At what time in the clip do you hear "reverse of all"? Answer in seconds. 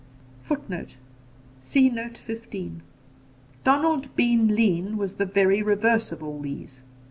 5.61-6.41